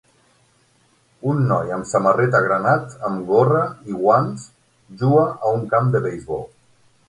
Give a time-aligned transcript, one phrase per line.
[1.33, 3.61] Un noi amb samarreta granat amb gorra
[3.93, 4.49] i guants
[5.05, 6.47] juga a un camp de beisbol.